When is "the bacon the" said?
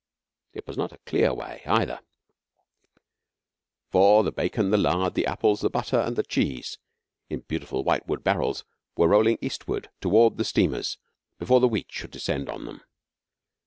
4.23-4.77